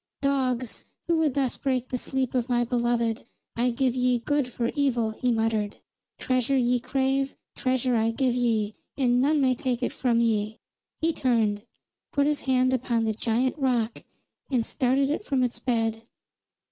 "Dogs, 0.21 0.85
who 1.05 1.17
would 1.17 1.35
thus 1.35 1.57
break 1.57 1.89
the 1.89 1.97
sleep 1.99 2.33
of 2.33 2.49
my 2.49 2.63
beloved, 2.63 3.23
I 3.55 3.69
give 3.69 3.93
ye 3.93 4.17
good 4.17 4.47
for 4.47 4.71
evil!" 4.73 5.11
he 5.11 5.31
muttered. 5.31 5.75
"Treasure 6.17 6.57
ye 6.57 6.79
crave: 6.79 7.35
treasure 7.55 7.95
I 7.95 8.09
give 8.09 8.33
ye, 8.33 8.73
and 8.97 9.21
none 9.21 9.39
may 9.39 9.53
take 9.53 9.83
it 9.83 9.93
from 9.93 10.19
ye!" 10.19 10.57
He 11.01 11.13
turned, 11.13 11.67
put 12.11 12.25
his 12.25 12.45
hand 12.49 12.73
upon 12.73 13.03
the 13.03 13.13
great 13.13 13.55
rock 13.59 14.01
and 14.49 14.65
started 14.65 15.11
it 15.11 15.23
from 15.23 15.43
its 15.43 15.59
bed. 15.59 16.01